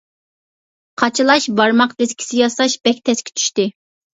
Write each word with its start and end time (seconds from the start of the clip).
قاچىلاش 1.01 1.45
بارماق 1.61 1.93
دىسكىسى 2.01 2.41
ياساش 2.43 2.79
بەك 2.89 3.07
تەسكە 3.11 3.37
چۈشتى. 3.39 3.69